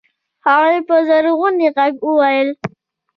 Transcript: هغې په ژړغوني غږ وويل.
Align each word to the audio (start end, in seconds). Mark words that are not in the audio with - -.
هغې 0.45 0.77
په 0.87 0.95
ژړغوني 1.07 1.67
غږ 1.75 1.93
وويل. 2.03 2.49